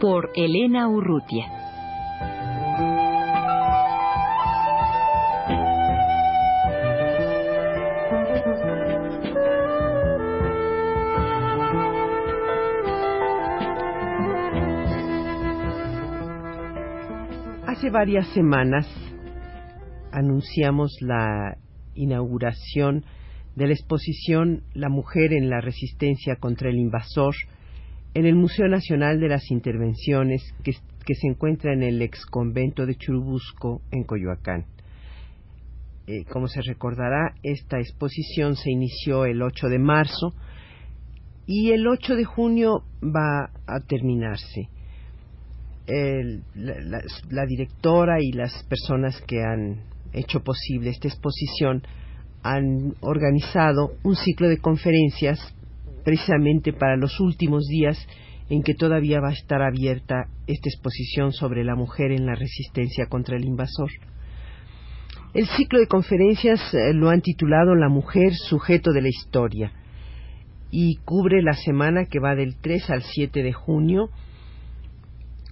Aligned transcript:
Por 0.00 0.30
Elena 0.34 0.88
Urrutia. 0.88 1.46
Hace 17.66 17.90
varias 17.90 18.26
semanas 18.34 18.86
anunciamos 20.12 20.96
la 21.00 21.56
inauguración 21.94 23.04
de 23.54 23.66
la 23.66 23.72
exposición 23.72 24.62
La 24.74 24.90
mujer 24.90 25.32
en 25.32 25.48
la 25.48 25.62
resistencia 25.62 26.36
contra 26.36 26.68
el 26.68 26.76
invasor 26.76 27.34
en 28.16 28.24
el 28.24 28.34
Museo 28.34 28.66
Nacional 28.66 29.20
de 29.20 29.28
las 29.28 29.50
Intervenciones 29.50 30.42
que, 30.64 30.72
se 30.72 31.28
encuentra 31.28 31.74
en 31.74 31.82
el 31.82 32.00
ex 32.00 32.24
convento 32.24 32.86
de 32.86 32.94
Churubusco 32.94 33.82
en 33.90 34.04
Coyoacán. 34.04 34.64
Eh, 36.06 36.24
como 36.24 36.48
se 36.48 36.62
recordará, 36.62 37.34
esta 37.42 37.78
exposición 37.78 38.56
se 38.56 38.70
inició 38.70 39.26
el 39.26 39.42
8 39.42 39.68
de 39.68 39.78
marzo 39.78 40.32
y 41.46 41.72
el 41.72 41.86
8 41.86 42.16
de 42.16 42.24
junio 42.24 42.84
va 43.02 43.50
a 43.66 43.80
terminarse. 43.80 44.70
la, 46.54 47.46
directora 47.46 48.16
y 48.22 48.32
las 48.32 48.64
personas 48.64 49.20
que 49.26 49.42
han 49.42 49.82
hecho 50.14 50.40
posible 50.40 50.88
esta 50.88 51.08
exposición 51.08 51.82
han 52.42 52.94
organizado 53.00 53.92
un 54.04 54.16
ciclo 54.16 54.48
de 54.48 54.56
conferencias 54.56 55.54
precisamente 56.06 56.72
para 56.72 56.96
los 56.96 57.18
últimos 57.18 57.64
días 57.66 57.98
en 58.48 58.62
que 58.62 58.74
todavía 58.74 59.18
va 59.20 59.30
a 59.30 59.32
estar 59.32 59.60
abierta 59.60 60.28
esta 60.46 60.68
exposición 60.68 61.32
sobre 61.32 61.64
la 61.64 61.74
mujer 61.74 62.12
en 62.12 62.26
la 62.26 62.36
resistencia 62.36 63.06
contra 63.06 63.36
el 63.36 63.44
invasor. 63.44 63.90
El 65.34 65.48
ciclo 65.48 65.80
de 65.80 65.88
conferencias 65.88 66.60
eh, 66.72 66.94
lo 66.94 67.10
han 67.10 67.22
titulado 67.22 67.74
La 67.74 67.88
mujer 67.88 68.34
sujeto 68.34 68.92
de 68.92 69.02
la 69.02 69.08
historia 69.08 69.72
y 70.70 70.94
cubre 71.04 71.42
la 71.42 71.54
semana 71.54 72.04
que 72.04 72.20
va 72.20 72.36
del 72.36 72.54
3 72.54 72.88
al 72.90 73.02
7 73.02 73.42
de 73.42 73.52
junio 73.52 74.08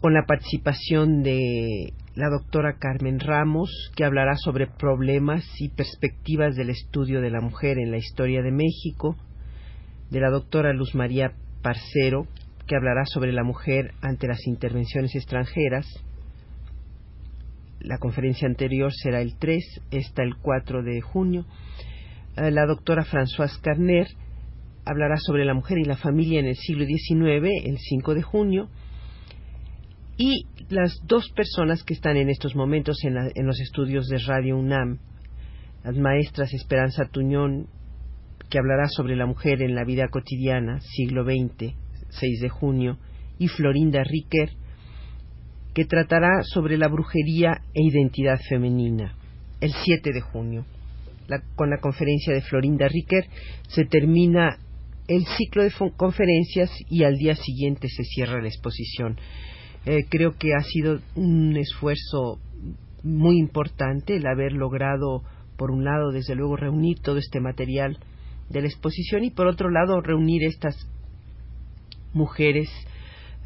con 0.01 0.15
la 0.15 0.25
participación 0.25 1.25
de 1.25 1.93
la 2.15 2.29
doctora 2.31 2.77
Carmen 2.79 3.19
Ramos, 3.19 3.91
que 3.97 4.05
hablará 4.05 4.37
sobre 4.37 4.69
problemas 4.69 5.45
y 5.59 5.71
perspectivas 5.71 6.55
del 6.55 6.71
estudio 6.71 7.21
de 7.21 7.31
la 7.31 7.41
mujer 7.41 7.77
en 7.79 7.91
la 7.91 7.97
historia 7.97 8.41
de 8.41 8.53
México, 8.53 9.17
de 10.11 10.21
la 10.21 10.31
doctora 10.31 10.73
Luz 10.73 10.95
María 10.95 11.33
Parcero, 11.63 12.27
que 12.67 12.77
hablará 12.77 13.05
sobre 13.07 13.33
la 13.33 13.45
mujer 13.45 13.93
ante 14.01 14.27
las 14.27 14.47
intervenciones 14.47 15.15
extranjeras. 15.15 15.87
La 17.81 17.99
conferencia 17.99 18.49
anterior 18.49 18.93
será 18.93 19.21
el 19.21 19.37
3, 19.37 19.83
esta 19.91 20.23
el 20.23 20.37
4 20.37 20.83
de 20.83 21.01
junio. 21.01 21.45
Eh, 22.37 22.51
la 22.51 22.67
doctora 22.67 23.05
Françoise 23.05 23.61
Carner 23.61 24.07
hablará 24.85 25.17
sobre 25.19 25.45
la 25.45 25.55
mujer 25.55 25.79
y 25.79 25.85
la 25.85 25.97
familia 25.97 26.41
en 26.41 26.47
el 26.47 26.57
siglo 26.57 26.85
XIX, 26.85 27.51
el 27.65 27.79
5 27.79 28.15
de 28.15 28.23
junio 28.23 28.69
y 30.17 30.47
las 30.69 31.01
dos 31.07 31.31
personas 31.31 31.83
que 31.83 31.95
están 31.95 32.17
en 32.17 32.29
estos 32.29 32.55
momentos 32.55 32.97
en, 33.05 33.47
los 33.47 33.61
estudios 33.61 34.07
de 34.07 34.19
Radio 34.19 34.57
UNAM, 34.57 34.99
las 35.83 35.97
maestras 35.97 36.53
Esperanza 36.55 37.07
Tuñón, 37.11 37.67
que 38.55 38.61
hablará 38.61 38.87
sobre 38.87 39.17
la 39.17 39.27
mujer 39.27 39.63
en 39.63 39.75
la 39.75 39.83
vida 39.83 40.07
cotidiana, 40.07 40.79
siglo 40.79 41.25
XX, 41.25 41.75
6 42.09 42.41
de 42.41 42.49
junio, 42.49 42.99
y 43.37 43.49
Florinda 43.49 44.05
Riquer, 44.05 44.51
que 45.75 45.85
tratará 45.85 46.45
sobre 46.45 46.79
la 46.79 46.87
brujería 46.87 47.63
e 47.75 47.83
identidad 47.83 48.39
femenina, 48.49 49.17
el 49.61 49.73
7 49.73 50.13
de 50.13 50.21
junio. 50.21 50.67
con 51.57 51.69
la 51.69 51.79
conferencia 51.79 52.33
de 52.33 52.43
Florinda 52.43 52.87
Riquer 52.87 53.27
se 53.67 53.87
termina 53.87 54.57
el 55.09 55.27
ciclo 55.27 55.65
de 55.65 55.73
conferencias 55.97 56.71
y 56.89 57.03
al 57.03 57.17
día 57.17 57.35
siguiente 57.35 57.89
se 57.89 58.05
cierra 58.05 58.41
la 58.41 58.47
exposición. 58.47 59.17
Eh, 59.85 60.05
creo 60.09 60.37
que 60.39 60.55
ha 60.55 60.63
sido 60.63 61.01
un 61.17 61.57
esfuerzo 61.57 62.39
muy 63.03 63.37
importante 63.37 64.15
el 64.15 64.27
haber 64.29 64.53
logrado, 64.53 65.25
por 65.57 65.73
un 65.73 65.83
lado, 65.85 66.13
desde 66.13 66.37
luego, 66.37 66.55
reunir 66.55 67.01
todo 67.01 67.19
este 67.19 67.41
material 67.41 67.99
de 68.49 68.61
la 68.63 68.69
exposición 68.69 69.25
y, 69.25 69.31
por 69.31 69.47
otro 69.47 69.71
lado, 69.71 70.01
reunir 70.01 70.45
estas 70.45 70.77
mujeres 72.13 72.69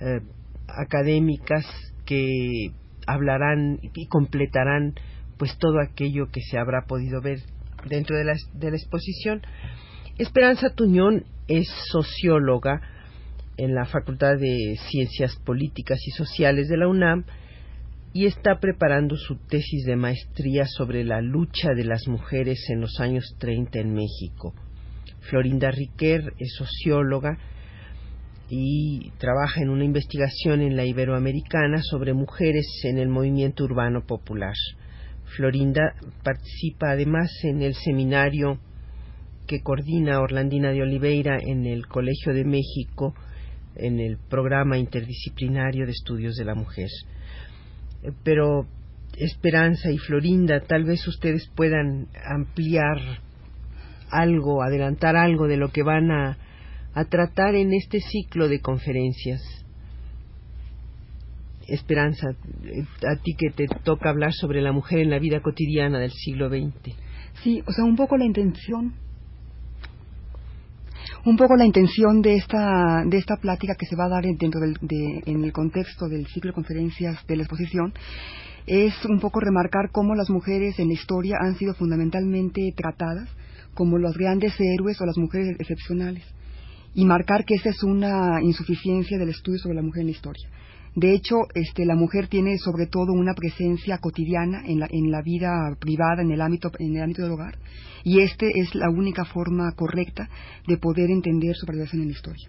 eh, 0.01 0.21
académicas 0.69 1.65
que 2.05 2.73
hablarán 3.07 3.81
y 3.83 4.07
completarán 4.07 4.95
pues 5.39 5.57
todo 5.59 5.81
aquello 5.81 6.27
que 6.33 6.41
se 6.41 6.59
habrá 6.59 6.87
podido 6.87 7.21
ver 7.21 7.39
dentro 7.89 8.17
de 8.17 8.25
la, 8.25 8.35
de 8.55 8.71
la 8.71 8.77
exposición. 8.77 9.43
Esperanza 10.19 10.71
Tuñón 10.71 11.25
es 11.47 11.69
socióloga, 11.91 12.81
en 13.59 13.75
la 13.75 13.85
Facultad 13.85 14.39
de 14.39 14.77
Ciencias 14.89 15.37
Políticas 15.45 15.99
y 16.07 16.13
Sociales 16.13 16.69
de 16.69 16.77
la 16.77 16.89
UNAM 16.89 17.25
y 18.15 18.27
está 18.27 18.61
preparando 18.61 19.17
su 19.17 19.37
tesis 19.37 19.85
de 19.85 19.97
maestría 19.97 20.65
sobre 20.65 21.05
la 21.05 21.21
lucha 21.21 21.75
de 21.75 21.85
las 21.85 22.07
mujeres 22.07 22.65
en 22.71 22.81
los 22.81 23.01
años 23.01 23.37
30 23.39 23.81
en 23.81 23.93
México. 23.93 24.55
Florinda 25.29 25.71
Riquer 25.71 26.33
es 26.39 26.55
socióloga 26.57 27.39
y 28.51 29.11
trabaja 29.19 29.61
en 29.61 29.69
una 29.69 29.85
investigación 29.85 30.63
en 30.63 30.77
la 30.77 30.87
Iberoamericana 30.87 31.83
sobre 31.83 32.15
mujeres 32.15 32.67
en 32.85 32.99
el 32.99 33.09
movimiento 33.09 33.65
urbano 33.65 34.07
popular. 34.07 34.55
Florinda 35.37 35.95
participa 36.23 36.93
además 36.93 37.31
en 37.45 37.63
el 37.63 37.75
seminario 37.75 38.59
que 39.47 39.61
coordina 39.61 40.21
Orlandina 40.21 40.71
de 40.71 40.83
Oliveira 40.83 41.39
en 41.39 41.67
el 41.67 41.87
Colegio 41.87 42.33
de 42.33 42.45
México 42.45 43.15
en 43.77 44.01
el 44.01 44.17
programa 44.17 44.79
interdisciplinario 44.79 45.85
de 45.85 45.93
estudios 45.93 46.37
de 46.37 46.45
la 46.45 46.55
mujer. 46.55 46.89
Eh, 48.03 48.13
pero 48.25 48.67
Esperanza 49.17 49.91
y 49.91 49.99
Florinda, 49.99 50.61
tal 50.61 50.85
vez 50.85 51.07
ustedes 51.09 51.51
puedan 51.55 52.09
ampliar 52.25 52.99
algo, 54.11 54.63
adelantar 54.63 55.17
algo 55.17 55.47
de 55.47 55.57
lo 55.57 55.71
que 55.71 55.83
van 55.83 56.11
a, 56.11 56.39
a 56.95 57.05
tratar 57.05 57.55
en 57.55 57.73
este 57.73 58.01
ciclo 58.01 58.49
de 58.49 58.61
conferencias. 58.61 59.41
Esperanza, 61.67 62.31
eh, 62.65 62.85
a 63.07 63.17
ti 63.23 63.35
que 63.37 63.51
te 63.51 63.67
toca 63.85 64.09
hablar 64.09 64.33
sobre 64.33 64.63
la 64.63 64.73
mujer 64.73 65.01
en 65.01 65.11
la 65.11 65.19
vida 65.19 65.41
cotidiana 65.41 65.99
del 65.99 66.13
siglo 66.13 66.49
XX. 66.49 66.95
Sí, 67.43 67.63
o 67.67 67.73
sea, 67.73 67.85
un 67.85 67.97
poco 67.97 68.17
la 68.17 68.25
intención 68.25 68.95
un 71.25 71.37
poco 71.37 71.57
la 71.57 71.67
intención 71.67 72.23
de 72.23 72.37
esta, 72.37 73.03
de 73.05 73.19
esta 73.19 73.37
plática 73.37 73.75
que 73.79 73.87
se 73.87 73.97
va 73.97 74.07
a 74.07 74.09
dar 74.09 74.25
dentro 74.25 74.61
del, 74.61 74.77
en 75.27 75.45
el 75.45 75.53
contexto 75.53 76.09
del 76.09 76.27
ciclo 76.27 76.51
de 76.51 76.55
conferencias 76.55 77.27
de 77.27 77.37
la 77.37 77.43
exposición 77.43 77.93
es 78.67 78.93
un 79.07 79.19
poco 79.19 79.41
remarcar 79.41 79.91
cómo 79.91 80.15
las 80.15 80.31
mujeres 80.31 80.79
en 80.79 80.89
la 80.89 80.95
historia 80.95 81.37
han 81.41 81.57
sido 81.57 81.75
fundamentalmente 81.75 82.73
tratadas 82.77 83.29
como 83.75 83.99
los 83.99 84.17
grandes 84.17 84.55
héroes 84.59 85.01
o 85.01 85.07
las 85.07 85.19
mujeres 85.19 85.57
excepcionales 85.59 86.25
y 86.95 87.05
marcar 87.05 87.45
que 87.45 87.55
esa 87.55 87.71
es 87.71 87.83
una 87.83 88.43
insuficiencia 88.43 89.19
del 89.19 89.29
estudio 89.29 89.59
sobre 89.59 89.77
la 89.77 89.83
mujer 89.83 90.01
en 90.01 90.07
la 90.07 90.13
historia. 90.13 90.49
De 90.95 91.13
hecho, 91.13 91.37
este, 91.55 91.85
la 91.85 91.95
mujer 91.95 92.27
tiene 92.27 92.59
sobre 92.59 92.87
todo 92.87 93.13
una 93.13 93.35
presencia 93.35 93.99
cotidiana 93.99 94.63
en 94.67 94.81
la, 94.81 94.89
en 94.91 95.11
la 95.11 95.23
vida 95.23 95.77
privada, 95.79 96.23
en 96.23 96.33
el 96.33 96.41
ámbito, 96.41 96.73
en 96.79 96.97
el 96.97 97.03
ámbito 97.03 97.23
del 97.23 97.33
hogar, 97.33 97.57
y 98.03 98.21
esta 98.21 98.47
es 98.53 98.75
la 98.75 98.91
única 98.91 99.25
forma 99.25 99.71
correcta 99.77 100.29
de 100.67 100.77
poder 100.79 101.11
entender 101.11 101.55
su 101.55 101.67
participación 101.67 102.03
en 102.03 102.09
la 102.09 102.15
historia. 102.15 102.49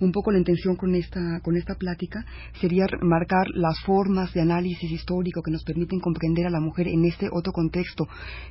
Un 0.00 0.12
poco 0.12 0.30
la 0.30 0.38
intención 0.38 0.76
con 0.76 0.94
esta, 0.94 1.40
con 1.42 1.56
esta 1.56 1.74
plática 1.74 2.24
sería 2.60 2.86
marcar 3.00 3.46
las 3.54 3.80
formas 3.80 4.32
de 4.34 4.42
análisis 4.42 4.90
histórico 4.90 5.42
que 5.42 5.50
nos 5.50 5.64
permiten 5.64 6.00
comprender 6.00 6.46
a 6.46 6.50
la 6.50 6.60
mujer 6.60 6.88
en 6.88 7.04
este 7.04 7.28
otro 7.32 7.52
contexto, 7.52 8.06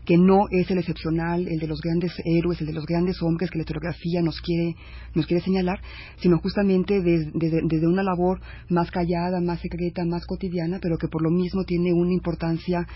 que 0.06 0.18
no 0.18 0.45
es 0.51 0.69
el 0.71 0.80
excepcional, 0.80 1.47
el 1.47 1.59
de 1.59 1.68
los 1.68 1.81
grandes 1.81 2.13
héroes, 2.25 2.62
el 2.62 2.68
de 2.68 2.74
los 2.74 2.86
grandes 2.86 3.21
hombres 3.21 3.50
que 3.50 3.57
la 3.57 3.63
historiografía 3.63 4.21
nos 4.21 4.42
quiere, 4.42 4.75
nos 5.13 5.25
quiere 5.27 5.44
señalar, 5.44 5.80
sino 6.18 6.39
justamente 6.39 7.01
desde, 7.01 7.88
una 7.88 8.03
labor 8.03 8.39
más 8.69 8.89
callada, 8.89 9.39
más 9.42 9.59
secreta, 9.59 10.03
más 10.06 10.25
cotidiana, 10.25 10.80
pero 10.81 10.97
que 10.97 11.07
por 11.07 11.21
lo 11.21 11.30
mismo 11.30 11.63
tiene 11.63 11.94
una 11.94 12.13
importancia 12.13 12.88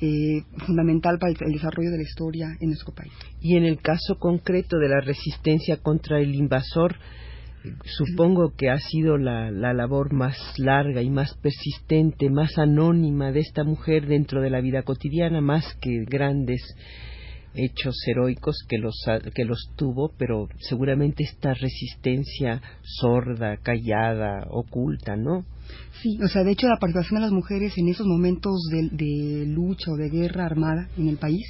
eh, 0.00 0.42
fundamental 0.64 1.18
para 1.18 1.32
el, 1.32 1.52
desarrollo 1.52 1.90
de 1.90 1.96
la 1.96 2.02
historia 2.02 2.56
en 2.60 2.68
nuestro 2.68 2.94
país. 2.94 3.12
Y 3.40 3.56
en 3.56 3.64
el 3.64 3.80
caso 3.80 4.16
concreto 4.18 4.78
de 4.78 4.88
la 4.88 5.00
resistencia 5.00 5.78
contra 5.78 6.20
el 6.20 6.34
invasor, 6.34 6.96
supongo 7.84 8.54
que 8.56 8.70
ha 8.70 8.78
sido 8.78 9.18
la, 9.18 9.50
labor 9.50 10.12
más 10.12 10.36
larga 10.58 11.02
y 11.02 11.10
más 11.10 11.34
persistente, 11.38 12.30
más 12.30 12.58
anónima 12.58 13.32
de 13.32 13.40
esta 13.40 13.64
mujer 13.64 14.06
dentro 14.06 14.40
de 14.40 14.50
la 14.50 14.60
vida 14.60 14.82
cotidiana, 14.82 15.40
más 15.40 15.64
que 15.80 16.04
grandes 16.04 16.62
hechos 17.58 17.96
heroicos 18.06 18.64
que 18.68 18.78
los, 18.78 19.04
que 19.34 19.44
los 19.44 19.70
tuvo, 19.76 20.12
pero 20.16 20.48
seguramente 20.60 21.24
esta 21.24 21.54
resistencia 21.54 22.62
sorda, 22.82 23.56
callada, 23.56 24.46
oculta, 24.50 25.16
¿no? 25.16 25.44
Sí, 26.00 26.18
o 26.24 26.28
sea, 26.28 26.44
de 26.44 26.52
hecho 26.52 26.66
la 26.66 26.78
participación 26.78 27.20
de 27.20 27.26
las 27.26 27.32
mujeres 27.32 27.74
en 27.76 27.88
esos 27.88 28.06
momentos 28.06 28.54
de, 28.70 29.44
lucha 29.46 29.90
o 29.90 29.96
de 29.96 30.08
guerra 30.08 30.46
armada 30.46 30.88
en 30.96 31.08
el 31.08 31.18
país 31.18 31.44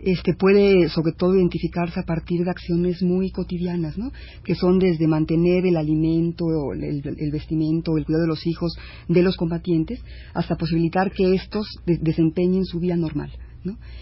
este 0.00 0.34
puede 0.34 0.88
sobre 0.90 1.10
todo 1.12 1.34
identificarse 1.34 1.98
a 1.98 2.04
partir 2.04 2.44
de 2.44 2.50
acciones 2.50 3.02
muy 3.02 3.32
cotidianas, 3.32 3.98
¿no? 3.98 4.12
Que 4.44 4.54
son 4.54 4.78
desde 4.78 5.08
mantener 5.08 5.66
el 5.66 5.76
alimento, 5.76 6.44
el, 6.72 7.02
el 7.04 7.30
vestimento, 7.32 7.96
el 7.96 8.04
cuidado 8.04 8.22
de 8.22 8.28
los 8.28 8.46
hijos 8.46 8.76
de 9.08 9.22
los 9.24 9.36
combatientes, 9.36 10.00
hasta 10.34 10.54
posibilitar 10.54 11.10
que 11.10 11.34
estos 11.34 11.66
desempeñen 11.84 12.64
su 12.64 12.78
vida 12.78 12.94
normal. 12.94 13.32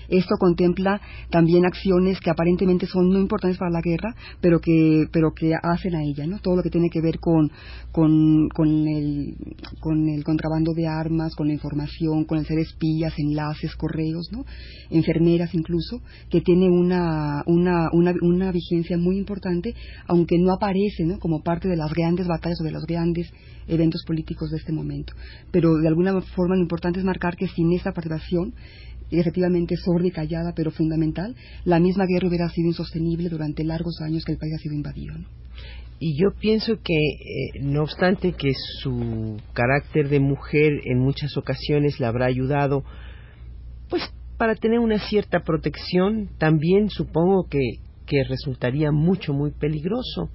Esto 0.08 0.36
contempla 0.38 1.00
también 1.30 1.64
acciones 1.64 2.20
que 2.20 2.30
aparentemente 2.30 2.86
son 2.86 3.08
no 3.08 3.18
importantes 3.18 3.58
para 3.58 3.70
la 3.70 3.80
guerra, 3.80 4.14
pero 4.40 4.60
que, 4.60 5.06
pero 5.12 5.32
que 5.32 5.52
hacen 5.60 5.94
a 5.94 6.02
ella, 6.02 6.26
¿no? 6.26 6.38
Todo 6.38 6.56
lo 6.56 6.62
que 6.62 6.70
tiene 6.70 6.90
que 6.90 7.00
ver 7.00 7.18
con, 7.18 7.50
con, 7.90 8.48
el, 8.86 9.36
con 9.80 10.08
el 10.08 10.22
contrabando 10.24 10.72
de 10.74 10.86
armas, 10.86 11.34
con 11.34 11.48
la 11.48 11.54
información, 11.54 12.24
con 12.24 12.38
el 12.38 12.46
ser 12.46 12.58
espías, 12.58 13.14
enlaces, 13.18 13.74
correos, 13.76 14.28
¿no? 14.30 14.44
Enfermeras 14.90 15.54
incluso, 15.54 16.00
que 16.30 16.40
tiene 16.40 16.68
una, 16.70 17.42
una, 17.46 17.88
una, 17.92 18.12
una 18.20 18.52
vigencia 18.52 18.98
muy 18.98 19.16
importante, 19.16 19.74
aunque 20.06 20.38
no 20.38 20.52
aparece, 20.52 21.04
¿no? 21.04 21.18
Como 21.18 21.42
parte 21.42 21.68
de 21.68 21.76
las 21.76 21.92
grandes 21.92 22.26
batallas 22.26 22.60
o 22.60 22.64
de 22.64 22.72
los 22.72 22.84
grandes 22.86 23.32
eventos 23.68 24.02
políticos 24.06 24.50
de 24.50 24.58
este 24.58 24.72
momento. 24.72 25.12
Pero 25.50 25.74
de 25.76 25.88
alguna 25.88 26.20
forma 26.20 26.54
lo 26.54 26.62
importante 26.62 27.00
es 27.00 27.04
marcar 27.04 27.36
que 27.36 27.48
sin 27.48 27.72
esa 27.72 27.92
participación 27.92 28.54
efectivamente 29.10 29.76
sorda 29.76 30.06
y 30.06 30.10
callada, 30.10 30.52
pero 30.54 30.70
fundamental, 30.70 31.34
la 31.64 31.80
misma 31.80 32.06
guerra 32.06 32.28
hubiera 32.28 32.48
sido 32.50 32.68
insostenible 32.68 33.28
durante 33.28 33.64
largos 33.64 34.00
años 34.00 34.24
que 34.24 34.32
el 34.32 34.38
país 34.38 34.54
ha 34.54 34.58
sido 34.58 34.74
invadido. 34.74 35.14
Y 35.98 36.20
yo 36.20 36.30
pienso 36.38 36.74
que, 36.82 36.94
eh, 36.94 37.60
no 37.62 37.82
obstante 37.82 38.32
que 38.32 38.52
su 38.82 39.40
carácter 39.54 40.08
de 40.08 40.20
mujer 40.20 40.72
en 40.84 40.98
muchas 40.98 41.36
ocasiones 41.36 42.00
la 42.00 42.08
habrá 42.08 42.26
ayudado, 42.26 42.84
pues 43.88 44.02
para 44.36 44.54
tener 44.54 44.78
una 44.78 44.98
cierta 44.98 45.40
protección, 45.40 46.28
también 46.38 46.90
supongo 46.90 47.46
que, 47.48 47.78
que 48.06 48.24
resultaría 48.24 48.92
mucho, 48.92 49.32
muy 49.32 49.52
peligroso 49.52 50.30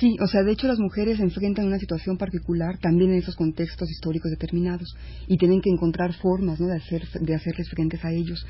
Sí, 0.00 0.16
o 0.20 0.26
sea, 0.26 0.42
de 0.42 0.52
hecho 0.52 0.66
las 0.66 0.78
mujeres 0.78 1.20
enfrentan 1.20 1.66
a 1.66 1.68
una 1.68 1.78
situación 1.78 2.16
particular 2.16 2.78
también 2.78 3.12
en 3.12 3.18
esos 3.18 3.36
contextos 3.36 3.90
históricos 3.90 4.30
determinados 4.30 4.96
y 5.28 5.36
tienen 5.36 5.60
que 5.60 5.70
encontrar 5.70 6.12
formas 6.14 6.60
¿no? 6.60 6.66
de, 6.66 6.76
hacer, 6.76 7.02
de 7.20 7.34
hacerles 7.34 7.68
frentes 7.70 8.04
a 8.04 8.12
ellos. 8.12 8.44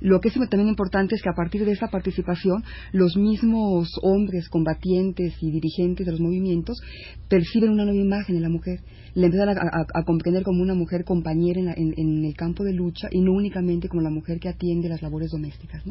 Lo 0.00 0.20
que 0.20 0.28
es 0.28 0.34
también 0.34 0.68
importante 0.68 1.14
es 1.14 1.22
que 1.22 1.28
a 1.28 1.36
partir 1.36 1.64
de 1.64 1.72
esa 1.72 1.88
participación 1.88 2.62
los 2.92 3.16
mismos 3.16 3.90
hombres 4.02 4.48
combatientes 4.48 5.34
y 5.40 5.50
dirigentes 5.50 6.06
de 6.06 6.12
los 6.12 6.20
movimientos 6.20 6.80
perciben 7.28 7.70
una 7.70 7.84
nueva 7.84 8.00
imagen 8.00 8.36
en 8.36 8.42
la 8.42 8.48
mujer 8.48 8.80
le 9.16 9.26
empiezan 9.26 9.48
a, 9.48 10.02
comprender 10.04 10.42
como 10.42 10.62
una 10.62 10.74
mujer 10.74 11.04
compañera 11.04 11.72
en, 11.74 12.24
el 12.24 12.34
campo 12.34 12.64
de 12.64 12.74
lucha 12.74 13.08
y 13.10 13.22
no 13.22 13.32
únicamente 13.32 13.88
como 13.88 14.02
la 14.02 14.10
mujer 14.10 14.38
que 14.38 14.50
atiende 14.50 14.90
las 14.90 15.00
labores 15.00 15.30
domésticas. 15.30 15.82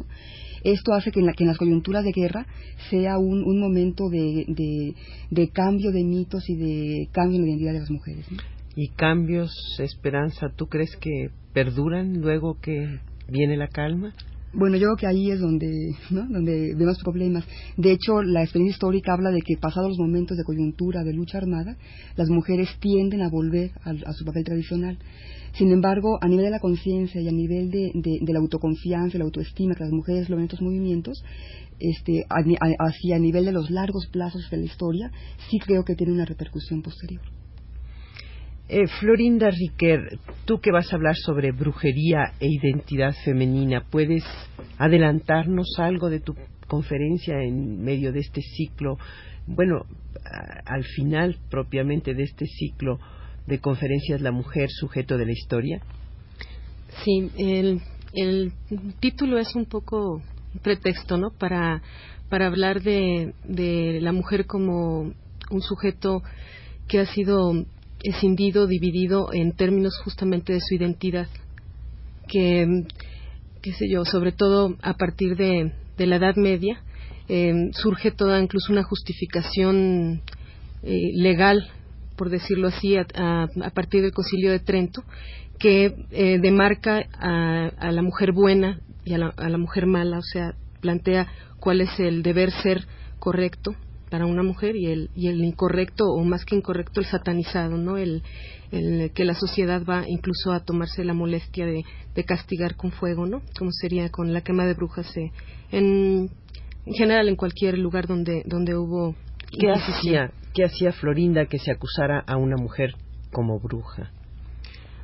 Esto 0.62 0.92
hace 0.94 1.10
que 1.10 1.18
en, 1.18 1.26
las 1.26 1.58
coyunturas 1.58 2.04
de 2.04 2.12
guerra 2.12 2.46
sea 2.88 3.18
un, 3.18 3.58
momento 3.58 4.08
de, 4.08 4.44
cambio 5.52 5.90
de 5.92 6.04
mitos 6.04 6.48
y 6.48 6.56
de 6.56 7.08
cambio 7.12 7.38
en 7.38 7.42
la 7.42 7.48
identidad 7.50 7.72
de 7.72 7.80
las 7.80 7.90
mujeres. 7.90 8.26
¿Y 8.74 8.88
cambios, 8.90 9.50
Esperanza, 9.78 10.50
tú 10.54 10.66
crees 10.66 10.96
que 10.96 11.30
perduran 11.52 12.20
luego 12.20 12.58
que 12.60 13.00
viene 13.28 13.56
la 13.56 13.68
calma? 13.68 14.14
Bueno, 14.58 14.78
yo 14.78 14.86
creo 14.86 14.96
que 14.96 15.06
ahí 15.06 15.30
es 15.30 15.38
donde, 15.38 15.94
¿no? 16.08 16.26
donde 16.30 16.74
vemos 16.74 16.96
problemas. 17.04 17.44
De 17.76 17.92
hecho, 17.92 18.22
la 18.22 18.42
experiencia 18.42 18.76
histórica 18.76 19.12
habla 19.12 19.30
de 19.30 19.42
que 19.42 19.58
pasados 19.58 19.90
los 19.90 19.98
momentos 19.98 20.34
de 20.34 20.44
coyuntura, 20.44 21.04
de 21.04 21.12
lucha 21.12 21.36
armada, 21.36 21.76
las 22.16 22.30
mujeres 22.30 22.70
tienden 22.80 23.20
a 23.20 23.28
volver 23.28 23.72
a, 23.84 24.14
su 24.14 24.24
papel 24.24 24.44
tradicional. 24.44 24.96
Sin 25.52 25.70
embargo, 25.72 26.16
a 26.22 26.26
nivel 26.26 26.46
de 26.46 26.52
la 26.52 26.58
conciencia 26.58 27.20
y 27.20 27.28
a 27.28 27.32
nivel 27.32 27.70
de, 27.70 28.32
la 28.32 28.38
autoconfianza 28.38 29.18
y 29.18 29.18
la 29.18 29.26
autoestima 29.26 29.74
que 29.74 29.84
las 29.84 29.92
mujeres 29.92 30.30
logran 30.30 30.46
estos 30.46 30.62
movimientos, 30.62 31.22
este, 31.78 32.24
a, 32.30 32.40
nivel 33.18 33.44
de 33.44 33.52
los 33.52 33.70
largos 33.70 34.06
plazos 34.06 34.48
de 34.50 34.56
la 34.56 34.64
historia, 34.64 35.12
sí 35.50 35.58
creo 35.58 35.84
que 35.84 35.96
tiene 35.96 36.14
una 36.14 36.24
repercusión 36.24 36.80
posterior. 36.80 37.35
Eh, 38.68 38.88
Florinda 38.98 39.48
Riquer, 39.50 40.18
tú 40.44 40.58
que 40.60 40.72
vas 40.72 40.92
a 40.92 40.96
hablar 40.96 41.14
sobre 41.14 41.52
brujería 41.52 42.32
e 42.40 42.48
identidad 42.48 43.14
femenina, 43.24 43.84
¿puedes 43.88 44.24
adelantarnos 44.76 45.68
algo 45.78 46.10
de 46.10 46.18
tu 46.18 46.34
conferencia 46.66 47.40
en 47.42 47.80
medio 47.84 48.12
de 48.12 48.18
este 48.18 48.40
ciclo? 48.40 48.98
Bueno, 49.46 49.86
al 50.64 50.82
final 50.82 51.36
propiamente 51.48 52.14
de 52.14 52.24
este 52.24 52.46
ciclo 52.46 52.98
de 53.46 53.60
conferencias 53.60 54.20
La 54.20 54.32
mujer, 54.32 54.68
sujeto 54.68 55.16
de 55.16 55.26
la 55.26 55.32
historia. 55.32 55.80
Sí, 57.04 57.30
el, 57.38 57.80
el 58.14 58.52
título 58.98 59.38
es 59.38 59.54
un 59.54 59.66
poco 59.66 60.22
pretexto, 60.62 61.18
¿no? 61.18 61.30
Para, 61.30 61.82
para 62.28 62.46
hablar 62.46 62.82
de, 62.82 63.32
de 63.44 64.00
la 64.00 64.10
mujer 64.10 64.46
como 64.46 65.12
un 65.50 65.60
sujeto 65.60 66.22
que 66.88 66.98
ha 66.98 67.06
sido 67.06 67.64
escindido, 68.02 68.66
dividido 68.66 69.32
en 69.32 69.52
términos 69.52 69.98
justamente 70.04 70.52
de 70.52 70.60
su 70.60 70.74
identidad, 70.74 71.28
que, 72.28 72.84
qué 73.62 73.72
sé 73.72 73.88
yo, 73.90 74.04
sobre 74.04 74.32
todo 74.32 74.76
a 74.82 74.94
partir 74.94 75.36
de, 75.36 75.72
la 75.98 76.16
Edad 76.16 76.36
Media, 76.36 76.80
eh, 77.28 77.52
surge 77.72 78.10
toda 78.10 78.40
incluso 78.40 78.72
una 78.72 78.82
justificación 78.82 80.22
eh, 80.82 81.10
legal, 81.14 81.68
por 82.16 82.30
decirlo 82.30 82.68
así, 82.68 82.96
a, 82.96 83.48
partir 83.74 84.02
del 84.02 84.12
Concilio 84.12 84.50
de 84.50 84.60
Trento, 84.60 85.02
que 85.58 85.94
eh, 86.10 86.38
demarca 86.40 87.06
a, 87.18 87.90
la 87.90 88.02
mujer 88.02 88.32
buena 88.32 88.80
y 89.04 89.16
la, 89.16 89.32
a 89.36 89.48
la 89.48 89.58
mujer 89.58 89.86
mala, 89.86 90.18
o 90.18 90.22
sea, 90.22 90.54
plantea 90.80 91.28
cuál 91.60 91.80
es 91.80 91.98
el 91.98 92.22
deber 92.22 92.50
ser 92.50 92.86
correcto 93.18 93.74
para 94.16 94.24
una 94.24 94.42
mujer 94.42 94.76
y 94.76 94.86
el, 94.86 95.10
y 95.14 95.28
el 95.28 95.44
incorrecto, 95.44 96.06
o 96.06 96.24
más 96.24 96.46
que 96.46 96.56
incorrecto, 96.56 97.00
el 97.00 97.06
satanizado, 97.06 97.76
¿no? 97.76 97.98
El, 97.98 98.22
el 98.72 99.10
que 99.10 99.26
la 99.26 99.34
sociedad 99.34 99.82
va 99.84 100.04
incluso 100.08 100.52
a 100.52 100.60
tomarse 100.60 101.04
la 101.04 101.12
molestia 101.12 101.66
de, 101.66 101.84
de 102.14 102.24
castigar 102.24 102.76
con 102.76 102.92
fuego, 102.92 103.26
¿no? 103.26 103.42
Como 103.58 103.72
sería 103.72 104.08
con 104.08 104.32
la 104.32 104.40
quema 104.40 104.64
de 104.64 104.72
brujas 104.72 105.14
eh, 105.18 105.32
en, 105.70 106.30
en 106.86 106.94
general 106.94 107.28
en 107.28 107.36
cualquier 107.36 107.76
lugar 107.76 108.06
donde, 108.06 108.42
donde 108.46 108.74
hubo 108.74 109.14
¿Qué 109.60 109.70
hacía, 109.70 110.32
¿Qué 110.54 110.64
hacía 110.64 110.92
Florinda 110.92 111.44
que 111.44 111.58
se 111.58 111.70
acusara 111.70 112.24
a 112.26 112.38
una 112.38 112.56
mujer 112.56 112.94
como 113.32 113.60
bruja? 113.60 114.12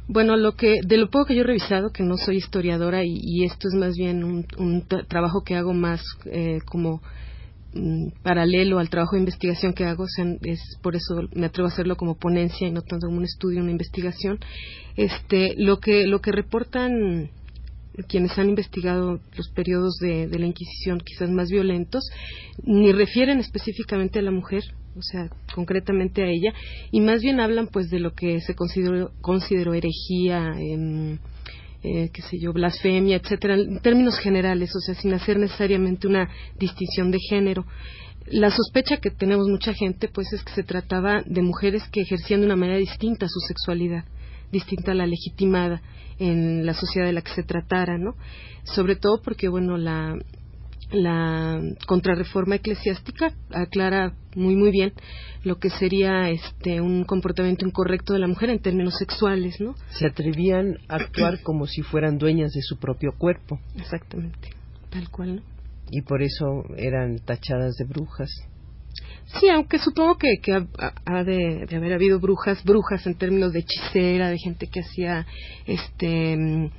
Bueno, 0.09 0.39
lo 0.39 0.53
que, 0.53 0.79
de 0.87 0.97
lo 0.97 1.11
poco 1.11 1.27
que 1.27 1.35
yo 1.35 1.43
he 1.43 1.47
revisado, 1.47 1.93
que 1.93 2.03
no 2.03 2.17
soy 2.17 2.39
historiadora 2.39 3.03
y, 3.05 3.45
esto 3.45 3.69
es 3.69 3.75
más 3.75 3.95
bien 3.95 4.25
un, 4.25 4.47
un 4.57 4.87
trabajo 5.07 5.43
que 5.45 5.55
hago 5.55 5.75
más 5.75 6.01
eh, 6.25 6.61
como 6.65 7.03
Mm, 7.75 8.09
paralelo 8.23 8.79
al 8.79 8.91
trabajo 8.91 9.17
de 9.17 9.21
investigación 9.21 9.73
que 9.73 9.87
hago, 9.87 10.05
es 10.05 10.79
por 10.83 10.95
eso 10.95 11.23
me 11.35 11.47
atrevo 11.47 11.69
a 11.69 11.73
hacerlo 11.73 11.97
como 11.97 12.17
ponencia 12.17 12.69
y 12.69 12.71
no 12.71 12.83
tanto 12.83 13.07
como 13.07 13.19
un 13.19 13.25
estudio, 13.25 13.63
una 13.63 13.71
investigación. 13.71 14.39
Este, 14.97 15.55
lo 15.57 15.81
que 15.81 16.07
lo 16.07 16.21
que 16.21 16.33
reportan 16.33 17.31
quienes 18.09 18.39
han 18.39 18.51
investigado 18.51 19.21
los 19.37 19.49
periodos 19.51 19.97
de, 20.01 20.27
la 20.27 20.47
Inquisición 20.47 21.01
quizás 21.01 21.31
más 21.31 21.51
violentos, 21.51 22.05
ni 22.63 22.93
refieren 22.93 23.39
específicamente 23.39 24.19
a 24.19 24.23
la 24.23 24.31
mujer, 24.31 24.63
o 24.97 25.03
sea, 25.03 25.29
concretamente 25.55 26.23
a 26.23 26.27
ella, 26.27 26.53
y 26.91 27.01
más 27.01 27.23
bien 27.23 27.41
hablan 27.41 27.69
pues 27.69 27.91
de 27.91 28.01
lo 28.01 28.13
que 28.15 28.41
se 28.41 28.55
consideró, 28.55 29.13
consideró 29.21 29.75
herejía, 29.75 30.53
eh, 30.59 31.19
qué 31.83 32.23
sé 32.31 32.39
yo, 32.39 32.53
blasfemia, 32.53 33.17
etcétera, 33.17 33.55
en 33.55 33.81
términos 33.81 34.19
generales, 34.19 34.71
o 34.75 34.81
sea, 34.81 34.95
sin 34.95 35.13
hacer 35.15 35.39
necesariamente 35.39 36.07
una 36.07 36.29
distinción 36.59 37.11
de 37.11 37.19
género. 37.29 37.67
La 38.27 38.51
sospecha 38.51 38.99
que 38.99 39.11
tenemos 39.11 39.49
mucha 39.49 39.75
gente, 39.75 40.09
pues, 40.09 40.33
es 40.33 40.45
que 40.45 40.53
se 40.53 40.63
trataba 40.63 41.23
de 41.27 41.43
mujeres 41.43 41.83
que 41.91 42.03
ejercían 42.03 42.41
de 42.41 42.47
una 42.47 42.57
manera 42.57 42.79
distinta 42.79 43.27
su 43.29 43.41
sexualidad, 43.41 44.05
distinta 44.53 44.93
a 44.93 44.95
la 44.95 45.07
legitimada 45.07 45.83
en 46.19 46.65
la 46.65 46.75
sociedad 46.75 47.07
de 47.07 47.15
la 47.15 47.23
que 47.23 47.33
se 47.33 47.43
tratara, 47.43 47.99
¿no? 47.99 48.15
Sobre 48.63 48.95
todo 48.95 49.21
porque, 49.21 49.49
bueno, 49.49 49.77
la, 49.77 50.17
la 50.93 51.61
contrarreforma 51.87 52.57
eclesiástica 52.57 53.33
aclara 53.51 54.15
muy 54.35 54.57
muy 54.57 54.71
bien 54.71 54.93
lo 55.45 55.59
que 55.59 55.71
sería 55.71 56.31
este 56.31 56.81
un 56.81 57.05
comportamiento 57.05 57.67
incorrecto 57.67 58.13
de 58.13 58.21
la 58.21 58.29
mujer 58.29 58.51
en 58.51 58.61
términos 58.61 58.95
sexuales, 58.99 59.61
¿no? 59.61 59.75
Se 59.91 60.07
atrevían 60.07 60.79
a 60.89 60.97
actuar 60.97 61.43
como 61.43 61.67
si 61.67 61.83
fueran 61.83 62.19
dueñas 62.19 62.53
de 62.53 62.63
su 62.63 62.79
propio 62.79 63.13
cuerpo. 63.17 63.59
Exactamente, 63.77 64.51
tal 64.91 65.11
cual, 65.11 65.37
¿no? 65.37 65.43
Y 65.91 66.03
por 66.03 66.23
eso 66.23 66.65
eran 66.77 67.19
tachadas 67.19 67.75
de 67.77 67.85
brujas. 67.85 68.31
Sí, 69.41 69.49
aunque 69.49 69.79
supongo 69.79 70.17
que, 70.19 70.39
que 70.43 70.53
ha, 70.53 71.25
de, 71.25 71.67
haber 71.75 71.95
habido 71.95 72.21
brujas, 72.21 72.63
brujas 72.65 73.07
en 73.07 73.15
términos 73.15 73.53
de 73.53 73.61
hechicera, 73.61 74.29
de 74.29 74.39
gente 74.39 74.67
que 74.67 74.81
hacía 74.81 75.27
este 75.67 76.37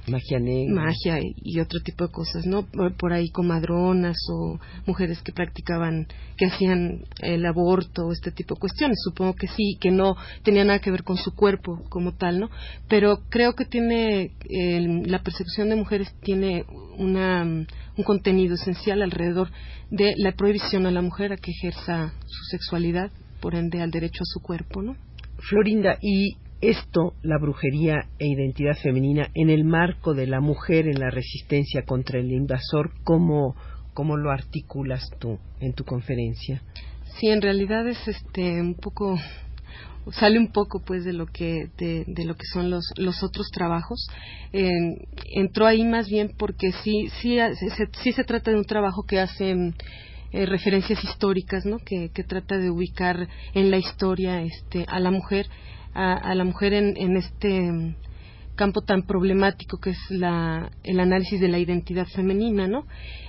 magia 0.07 0.39
negra, 0.39 0.73
magia 0.73 1.19
y, 1.21 1.59
otro 1.59 1.79
tipo 1.83 2.05
de 2.05 2.11
cosas, 2.11 2.45
¿no? 2.45 2.67
Por, 2.97 3.11
ahí 3.11 3.29
comadronas 3.29 4.17
o 4.31 4.59
mujeres 4.85 5.21
que 5.23 5.31
practicaban, 5.31 6.07
que 6.37 6.45
hacían 6.45 7.03
el 7.21 7.45
aborto, 7.45 8.11
este 8.11 8.31
tipo 8.31 8.53
de 8.55 8.61
cuestiones. 8.61 8.99
Supongo 9.03 9.33
que 9.33 9.47
sí, 9.47 9.77
que 9.81 9.89
no 9.89 10.15
tenía 10.43 10.63
nada 10.63 10.79
que 10.79 10.91
ver 10.91 11.03
con 11.03 11.17
su 11.17 11.33
cuerpo 11.33 11.81
como 11.89 12.13
tal, 12.13 12.39
¿no? 12.39 12.49
Pero 12.87 13.21
creo 13.29 13.53
que 13.53 13.65
tiene 13.65 14.31
la 15.07 15.23
persecución 15.23 15.69
de 15.69 15.75
mujeres 15.75 16.13
tiene 16.21 16.65
una, 16.97 17.43
un 17.43 18.03
contenido 18.03 18.55
esencial 18.55 19.01
alrededor 19.01 19.49
de 19.89 20.13
la 20.17 20.31
prohibición 20.31 20.85
a 20.85 20.91
la 20.91 21.01
mujer 21.01 21.33
a 21.33 21.37
que 21.37 21.51
ejerza 21.51 22.13
su 22.25 22.43
sexualidad, 22.51 23.11
por 23.41 23.55
ende 23.55 23.81
al 23.81 23.91
derecho 23.91 24.21
a 24.21 24.31
su 24.31 24.41
cuerpo, 24.41 24.81
¿no? 24.81 24.95
Florinda, 25.37 25.97
y 26.01 26.37
esto, 26.61 27.13
la 27.21 27.37
brujería 27.37 28.07
e 28.17 28.27
identidad 28.27 28.77
femenina, 28.81 29.29
en 29.33 29.49
el 29.49 29.65
marco 29.65 30.13
de 30.13 30.27
la 30.27 30.39
mujer 30.39 30.87
en 30.87 30.99
la 30.99 31.09
resistencia 31.09 31.83
contra 31.83 32.19
el 32.19 32.31
invasor, 32.31 32.91
¿cómo, 33.03 33.55
cómo 33.93 34.15
lo 34.15 34.31
articulas 34.31 35.03
tú 35.19 35.39
en 35.59 35.73
tu 35.73 35.83
conferencia? 35.83 36.61
Sí, 37.19 37.27
en 37.27 37.41
realidad 37.41 37.87
es 37.87 38.07
este 38.07 38.61
un 38.61 38.75
poco 38.75 39.19
sale 40.11 40.37
un 40.37 40.51
poco 40.51 40.81
pues 40.85 41.05
de 41.05 41.13
lo 41.13 41.27
que 41.27 41.69
de, 41.77 42.25
lo 42.25 42.35
que 42.35 42.45
son 42.51 42.69
los 42.69 42.85
los 42.97 43.23
otros 43.23 43.47
trabajos. 43.51 44.07
Entró 44.51 45.65
ahí 45.65 45.83
más 45.83 46.09
bien 46.09 46.33
porque 46.37 46.71
sí 46.83 47.07
sí 47.21 47.37
se, 47.37 47.87
sí 48.03 48.11
se 48.11 48.23
trata 48.23 48.51
de 48.51 48.57
un 48.57 48.65
trabajo 48.65 49.03
que 49.03 49.19
hace 49.19 49.73
eh, 50.31 50.45
referencias 50.45 51.03
históricas 51.03 51.65
no 51.65 51.77
que, 51.77 52.09
que, 52.13 52.23
trata 52.23 52.57
de 52.57 52.69
ubicar 52.69 53.27
en 53.53 53.71
la 53.71 53.77
historia 53.77 54.41
este 54.41 54.85
a 54.87 54.99
la 54.99 55.11
mujer 55.11 55.47
a, 55.93 56.33
la 56.33 56.43
mujer 56.43 56.73
en, 56.73 56.97
en 56.97 57.17
este 57.17 57.95
campo 58.55 58.81
tan 58.81 59.03
problemático 59.03 59.77
que 59.79 59.91
es 59.91 59.99
la, 60.09 60.71
el 60.83 60.99
análisis 60.99 61.39
de 61.39 61.47
la 61.47 61.59
identidad 61.59 62.05
femenina, 62.07 62.67
¿no? 62.67 62.85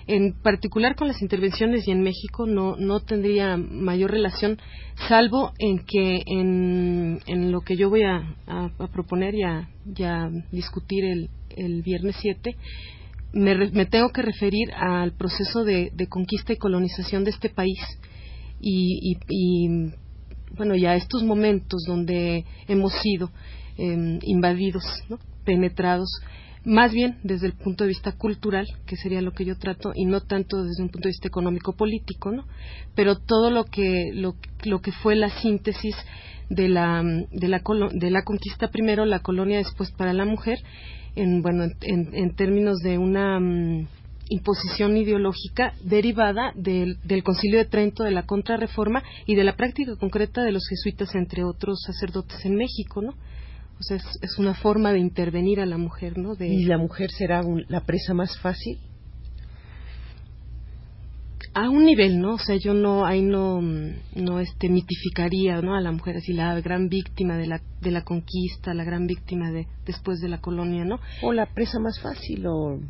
En 0.06 0.34
particular 0.34 0.96
con 0.96 1.08
las 1.08 1.22
intervenciones 1.22 1.88
y 1.88 1.90
en 1.90 2.02
México 2.02 2.46
no, 2.46 2.76
no 2.76 3.00
tendría 3.00 3.56
mayor 3.56 4.10
relación, 4.10 4.58
salvo 5.08 5.52
en 5.58 5.78
que 5.84 6.22
en, 6.26 7.20
en 7.26 7.52
lo 7.52 7.62
que 7.62 7.76
yo 7.76 7.88
voy 7.88 8.02
a, 8.02 8.36
proponer 8.92 9.34
y 9.34 9.42
a, 9.42 10.30
discutir 10.52 11.04
el, 11.04 11.30
el 11.56 11.82
viernes 11.82 12.16
7, 12.20 12.56
me, 13.32 13.86
tengo 13.86 14.10
que 14.10 14.22
referir 14.22 14.72
al 14.74 15.12
proceso 15.12 15.64
de, 15.64 15.90
de, 15.94 16.06
conquista 16.06 16.52
y 16.52 16.56
colonización 16.56 17.24
de 17.24 17.30
este 17.30 17.48
país 17.48 17.80
y, 18.60 18.98
y, 19.02 19.18
y 19.28 19.92
bueno, 20.56 20.76
ya 20.76 20.94
estos 20.94 21.24
momentos 21.24 21.82
donde 21.86 22.44
hemos 22.68 22.92
sido 23.00 23.30
Em, 23.76 24.20
invadidos, 24.22 24.84
penetrados, 25.44 26.08
más 26.64 26.92
bien 26.92 27.18
desde 27.24 27.48
el 27.48 27.54
punto 27.54 27.82
de 27.82 27.88
vista 27.88 28.12
cultural, 28.12 28.66
que 28.86 28.94
sería 28.94 29.20
lo 29.20 29.32
que 29.32 29.44
yo 29.44 29.58
trato, 29.58 29.90
y 29.96 30.04
no 30.04 30.20
tanto 30.20 30.62
desde 30.62 30.84
un 30.84 30.90
punto 30.90 31.08
de 31.08 31.10
vista 31.10 31.26
económico-político, 31.26 32.30
¿no? 32.30 32.44
Pero 32.94 33.16
todo 33.16 33.50
lo 33.50 33.64
que, 33.64 34.12
lo, 34.14 34.36
lo 34.64 34.80
que 34.80 34.92
fue 34.92 35.16
la 35.16 35.28
síntesis 35.40 35.96
de 36.50 36.68
la, 36.68 37.02
de 37.32 37.48
la, 37.48 37.62
de 37.92 38.10
la 38.12 38.22
conquista 38.22 38.68
primero, 38.68 39.04
la 39.06 39.18
colonia 39.18 39.58
después 39.58 39.90
para 39.90 40.12
la 40.12 40.24
mujer, 40.24 40.58
en, 41.16 41.42
bueno, 41.42 41.64
en, 41.64 42.14
en 42.14 42.36
términos 42.36 42.78
de 42.78 42.98
una 42.98 43.40
mm, 43.40 43.88
imposición 44.28 44.96
ideológica 44.96 45.74
derivada 45.82 46.52
del, 46.54 46.98
del, 47.02 47.24
Concilio 47.24 47.58
de 47.58 47.64
Trento, 47.64 48.04
de 48.04 48.12
la 48.12 48.22
Contrarreforma 48.22 49.02
y 49.26 49.34
de 49.34 49.42
la 49.42 49.56
práctica 49.56 49.96
concreta 49.96 50.44
de 50.44 50.52
los 50.52 50.62
jesuitas, 50.68 51.12
entre 51.16 51.42
otros 51.42 51.82
sacerdotes 51.84 52.44
en 52.44 52.54
México, 52.54 53.02
¿no? 53.02 53.14
O 53.78 53.82
sea, 53.82 53.96
es, 53.96 54.38
una 54.38 54.54
forma 54.54 54.92
de 54.92 55.00
intervenir 55.00 55.60
a 55.60 55.66
la 55.66 55.78
mujer, 55.78 56.16
¿no? 56.16 56.34
¿Y 56.38 56.64
la 56.64 56.78
mujer 56.78 57.10
será 57.10 57.42
la 57.68 57.80
presa 57.80 58.14
más 58.14 58.38
fácil? 58.38 58.78
A 61.52 61.68
un 61.68 61.84
nivel, 61.84 62.20
¿no? 62.20 62.34
O 62.34 62.38
sea, 62.38 62.56
yo 62.56 62.74
no, 62.74 63.04
ahí 63.04 63.22
no, 63.22 63.60
no 63.60 64.40
este, 64.40 64.68
mitificaría, 64.68 65.60
¿no? 65.60 65.74
A 65.76 65.80
la 65.80 65.92
mujer 65.92 66.16
así, 66.16 66.32
la 66.32 66.60
gran 66.60 66.88
víctima 66.88 67.36
de 67.36 67.46
la, 67.46 67.60
de 67.80 67.90
la 67.90 68.02
conquista, 68.02 68.74
la 68.74 68.84
gran 68.84 69.06
víctima 69.06 69.50
de, 69.50 69.66
después 69.86 70.20
de 70.20 70.28
la 70.28 70.40
colonia, 70.40 70.84
¿no? 70.84 70.98
O 71.22 71.32
la 71.32 71.46
presa 71.46 71.78
más 71.78 72.00
fácil 72.00 72.46
o 72.46 72.80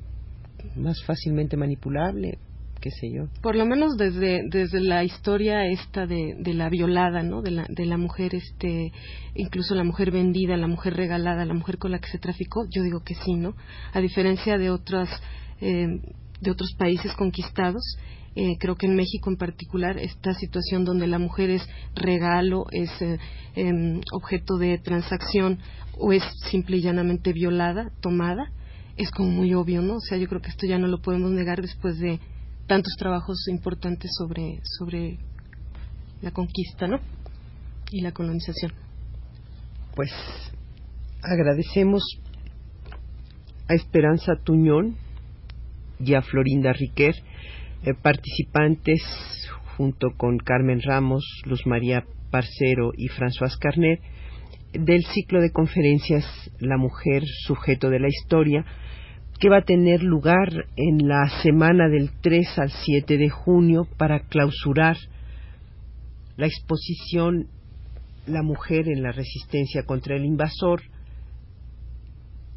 más 0.76 1.02
fácilmente 1.04 1.56
manipulable 1.56 2.38
qué 2.84 2.90
sé 2.90 3.10
yo. 3.10 3.28
Por 3.40 3.56
lo 3.56 3.64
menos 3.64 3.96
desde, 3.96 4.42
desde 4.50 4.78
la 4.78 5.04
historia 5.04 5.66
esta 5.68 6.06
de, 6.06 6.36
de 6.38 6.52
la 6.52 6.68
violada, 6.68 7.22
¿no? 7.22 7.40
De 7.40 7.50
la, 7.50 7.64
de 7.66 7.86
la 7.86 7.96
mujer, 7.96 8.34
este, 8.34 8.92
incluso 9.34 9.74
la 9.74 9.84
mujer 9.84 10.10
vendida, 10.10 10.54
la 10.58 10.66
mujer 10.66 10.94
regalada, 10.94 11.46
la 11.46 11.54
mujer 11.54 11.78
con 11.78 11.92
la 11.92 11.98
que 11.98 12.10
se 12.10 12.18
traficó, 12.18 12.66
yo 12.68 12.82
digo 12.82 13.00
que 13.02 13.14
sí, 13.14 13.36
¿no? 13.36 13.54
A 13.94 14.02
diferencia 14.02 14.58
de 14.58 14.68
otras, 14.68 15.08
eh, 15.62 15.98
de 16.42 16.50
otros 16.50 16.74
países 16.76 17.14
conquistados, 17.14 17.82
eh, 18.36 18.58
creo 18.60 18.74
que 18.74 18.84
en 18.84 18.96
México 18.96 19.30
en 19.30 19.38
particular 19.38 19.96
esta 19.96 20.34
situación 20.34 20.84
donde 20.84 21.06
la 21.06 21.18
mujer 21.18 21.48
es 21.48 21.66
regalo, 21.94 22.66
es 22.70 22.90
eh, 23.00 23.18
em, 23.54 24.02
objeto 24.12 24.58
de 24.58 24.76
transacción 24.76 25.58
o 25.96 26.12
es 26.12 26.22
simple 26.50 26.76
y 26.76 26.82
llanamente 26.82 27.32
violada, 27.32 27.92
tomada, 28.02 28.52
es 28.98 29.10
como 29.10 29.30
muy 29.30 29.54
obvio, 29.54 29.80
¿no? 29.80 29.94
O 29.94 30.00
sea, 30.00 30.18
yo 30.18 30.28
creo 30.28 30.42
que 30.42 30.50
esto 30.50 30.66
ya 30.66 30.78
no 30.78 30.86
lo 30.86 31.00
podemos 31.00 31.30
negar 31.30 31.62
después 31.62 31.98
de 31.98 32.20
tantos 32.66 32.94
trabajos 32.98 33.46
importantes 33.48 34.10
sobre, 34.16 34.60
sobre 34.64 35.18
la 36.22 36.30
conquista, 36.30 36.86
¿no? 36.86 37.00
Y 37.90 38.00
la 38.00 38.12
colonización. 38.12 38.72
Pues 39.94 40.10
agradecemos 41.22 42.02
a 43.68 43.74
Esperanza 43.74 44.32
Tuñón 44.42 44.96
y 46.00 46.14
a 46.14 46.22
Florinda 46.22 46.72
Riquer, 46.72 47.14
eh, 47.84 47.94
participantes 47.94 49.00
junto 49.76 50.08
con 50.16 50.38
Carmen 50.38 50.80
Ramos, 50.82 51.24
Luz 51.44 51.66
María 51.66 52.04
Parcero 52.30 52.92
y 52.96 53.08
François 53.08 53.56
Carnet, 53.58 54.00
del 54.72 55.04
ciclo 55.04 55.40
de 55.40 55.52
conferencias 55.52 56.24
La 56.58 56.76
mujer, 56.76 57.22
sujeto 57.46 57.90
de 57.90 58.00
la 58.00 58.08
historia, 58.08 58.64
que 59.38 59.48
va 59.48 59.58
a 59.58 59.64
tener 59.64 60.02
lugar 60.02 60.66
en 60.76 61.08
la 61.08 61.28
semana 61.42 61.88
del 61.88 62.10
3 62.20 62.58
al 62.58 62.70
7 62.70 63.18
de 63.18 63.28
junio 63.28 63.86
para 63.96 64.20
clausurar 64.20 64.96
la 66.36 66.46
exposición 66.46 67.48
La 68.26 68.42
mujer 68.42 68.88
en 68.88 69.02
la 69.02 69.12
resistencia 69.12 69.84
contra 69.84 70.16
el 70.16 70.24
invasor 70.24 70.82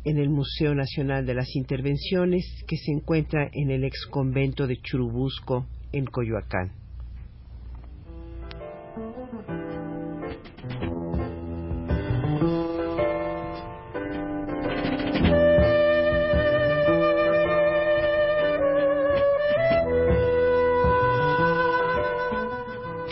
en 0.06 0.18
el 0.18 0.30
Museo 0.30 0.74
Nacional 0.74 1.26
de 1.26 1.34
las 1.34 1.54
Intervenciones 1.56 2.46
que 2.66 2.78
se 2.78 2.92
encuentra 2.92 3.50
en 3.52 3.72
el 3.72 3.84
ex 3.84 4.06
convento 4.06 4.66
de 4.66 4.78
Churubusco 4.78 5.68
en 5.92 6.06
Coyoacán. 6.06 6.87